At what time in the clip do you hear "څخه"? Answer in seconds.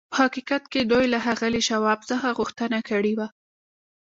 2.09-2.27